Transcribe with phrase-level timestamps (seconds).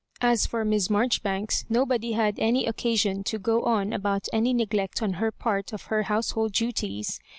[0.21, 5.13] As for Miss Marjoribanks, nobody had any occasion to" go on" about any neglect on
[5.21, 7.19] her part of her house hold duties.